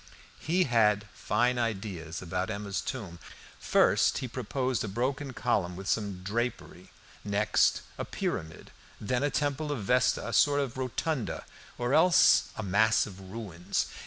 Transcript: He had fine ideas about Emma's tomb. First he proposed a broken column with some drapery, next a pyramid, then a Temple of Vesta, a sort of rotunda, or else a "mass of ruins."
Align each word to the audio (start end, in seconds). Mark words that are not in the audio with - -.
He 0.39 0.63
had 0.63 1.07
fine 1.13 1.59
ideas 1.59 2.23
about 2.23 2.49
Emma's 2.49 2.81
tomb. 2.81 3.19
First 3.59 4.17
he 4.17 4.27
proposed 4.27 4.83
a 4.83 4.87
broken 4.87 5.31
column 5.33 5.75
with 5.75 5.87
some 5.87 6.23
drapery, 6.23 6.89
next 7.23 7.83
a 7.99 8.05
pyramid, 8.05 8.71
then 8.99 9.21
a 9.21 9.29
Temple 9.29 9.71
of 9.71 9.83
Vesta, 9.83 10.27
a 10.27 10.33
sort 10.33 10.59
of 10.59 10.75
rotunda, 10.75 11.45
or 11.77 11.93
else 11.93 12.45
a 12.57 12.63
"mass 12.63 13.05
of 13.05 13.19
ruins." 13.29 13.85